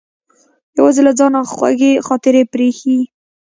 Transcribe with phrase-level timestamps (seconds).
[0.77, 2.97] یوازې له ځانه خوږې خاطرې پرې ایښې.